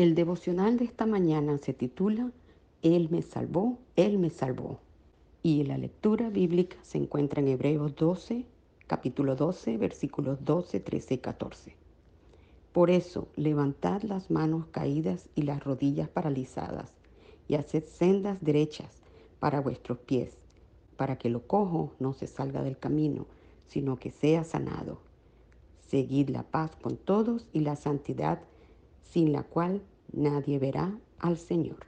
[0.00, 2.32] El devocional de esta mañana se titula
[2.80, 4.78] Él me salvó, Él me salvó.
[5.42, 8.46] Y la lectura bíblica se encuentra en Hebreos 12,
[8.86, 11.76] capítulo 12, versículos 12, 13 y 14.
[12.72, 16.94] Por eso, levantad las manos caídas y las rodillas paralizadas,
[17.46, 19.02] y haced sendas derechas
[19.38, 20.38] para vuestros pies,
[20.96, 23.26] para que lo cojo no se salga del camino,
[23.66, 25.02] sino que sea sanado.
[25.88, 28.40] Seguid la paz con todos y la santidad,
[29.02, 31.86] sin la cual nadie verá al Señor.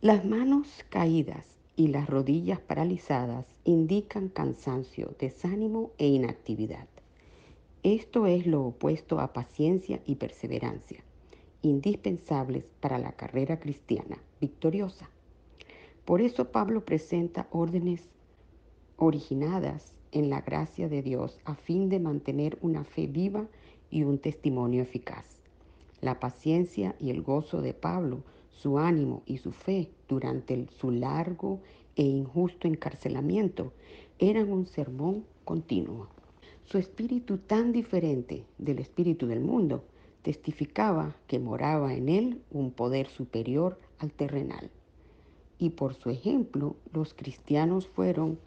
[0.00, 1.44] Las manos caídas
[1.76, 6.86] y las rodillas paralizadas indican cansancio, desánimo e inactividad.
[7.82, 11.04] Esto es lo opuesto a paciencia y perseverancia,
[11.62, 15.08] indispensables para la carrera cristiana victoriosa.
[16.04, 18.02] Por eso Pablo presenta órdenes
[18.96, 23.46] originadas en la gracia de Dios a fin de mantener una fe viva
[23.90, 25.35] y un testimonio eficaz.
[26.00, 31.60] La paciencia y el gozo de Pablo su ánimo y su fe durante su largo
[31.94, 33.72] e injusto encarcelamiento
[34.18, 36.08] eran un sermón continuo.
[36.64, 39.84] Su espíritu tan diferente del espíritu del mundo
[40.22, 44.70] testificaba que moraba en él un poder superior al terrenal.
[45.58, 48.38] Y por su ejemplo, los cristianos fueron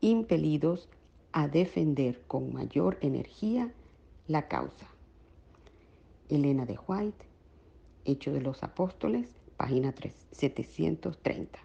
[0.00, 0.88] impelidos
[1.32, 3.72] a defender con mayor energía
[4.28, 4.93] la causa.
[6.28, 7.26] Elena de White
[8.04, 9.94] Hechos de los Apóstoles, página
[10.32, 11.58] 730.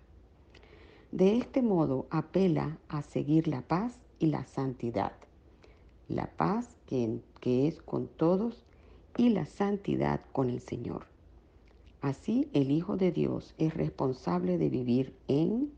[1.12, 5.14] De este modo apela a seguir la paz y la santidad.
[6.08, 8.66] La paz que, que es con todos
[9.18, 11.08] y la santidad con el Señor.
[12.02, 15.74] Así el Hijo de Dios es responsable de vivir en,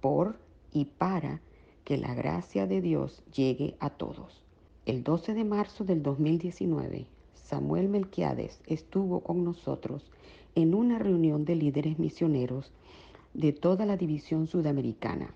[0.00, 0.38] por
[0.72, 1.40] y para
[1.84, 4.42] que la gracia de Dios llegue a todos.
[4.84, 7.06] El 12 de marzo del 2019,
[7.52, 10.10] Samuel Melquiades estuvo con nosotros
[10.54, 12.72] en una reunión de líderes misioneros
[13.34, 15.34] de toda la división sudamericana,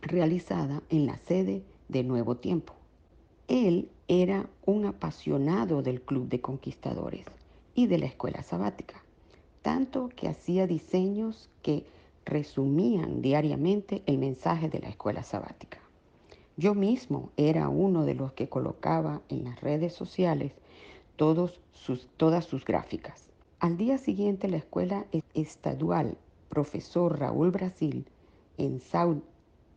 [0.00, 2.72] realizada en la sede de Nuevo Tiempo.
[3.46, 7.26] Él era un apasionado del Club de Conquistadores
[7.74, 9.04] y de la Escuela Sabática,
[9.60, 11.84] tanto que hacía diseños que
[12.24, 15.78] resumían diariamente el mensaje de la Escuela Sabática.
[16.56, 20.54] Yo mismo era uno de los que colocaba en las redes sociales
[21.16, 23.28] todos sus, todas sus gráficas.
[23.60, 28.06] Al día siguiente, la escuela estadual Profesor Raúl Brasil
[28.58, 29.22] en Sao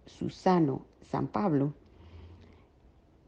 [0.05, 1.73] Susano, San Pablo,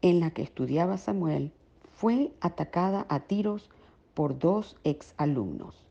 [0.02, 1.52] en la que estudiaba Samuel,
[1.94, 3.70] fue atacada a tiros
[4.14, 5.86] por dos exalumnos.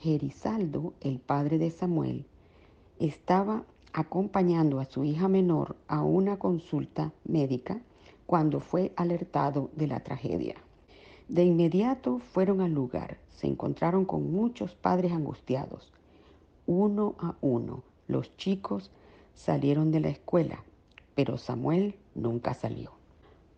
[0.00, 2.26] Gerisaldo, el padre de Samuel,
[2.98, 7.80] estaba acompañando a su hija menor a una consulta médica
[8.26, 10.56] cuando fue alertado de la tragedia.
[11.28, 13.18] De inmediato fueron al lugar.
[13.28, 15.92] Se encontraron con muchos padres angustiados.
[16.66, 18.90] Uno a uno, los chicos
[19.34, 20.64] salieron de la escuela,
[21.14, 22.92] pero Samuel nunca salió.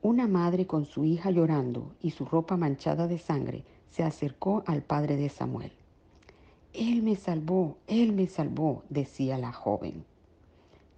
[0.02, 4.82] Una madre con su hija llorando y su ropa manchada de sangre se acercó al
[4.82, 5.72] padre de Samuel.
[6.72, 10.04] Él me salvó, él me salvó, decía la joven.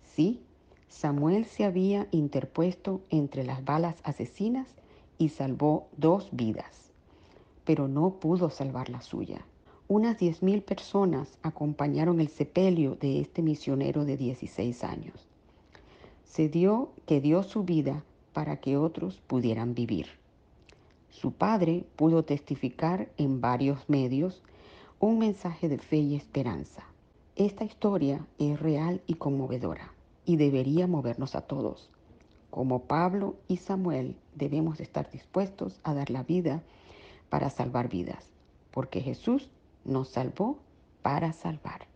[0.04, 0.42] Sí,
[0.88, 4.68] Samuel se había interpuesto entre las balas asesinas
[5.18, 6.92] y salvó dos vidas,
[7.64, 9.46] pero no pudo salvar la suya.
[9.88, 15.28] Unas 10.000 personas acompañaron el sepelio de este misionero de 16 años.
[16.24, 20.06] Se dio que dio su vida para que otros pudieran vivir.
[21.10, 24.42] Su padre pudo testificar en varios medios
[24.98, 26.84] un mensaje de fe y esperanza.
[27.36, 29.92] Esta historia es real y conmovedora
[30.24, 31.90] y debería movernos a todos
[32.52, 36.62] Como Pablo y Samuel debemos estar dispuestos a dar la vida
[37.30, 38.28] para salvar vidas,
[38.70, 39.48] porque Jesús
[39.86, 40.60] nos salvó
[41.00, 41.88] para salvar.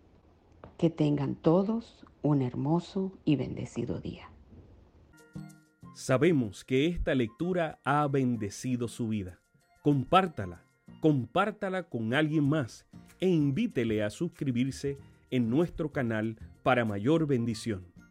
[0.79, 4.31] Que tengan todos un hermoso y bendecido día.
[5.95, 9.39] Sabemos que esta lectura ha bendecido su vida.
[9.83, 10.63] Compártala,
[11.03, 12.87] compártala con alguien más
[13.21, 14.97] e invítele a suscribirse
[15.31, 17.96] en nuestro canal para mayor bendición.